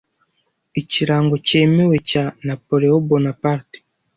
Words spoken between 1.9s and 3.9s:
cya Napoleon Bonaparte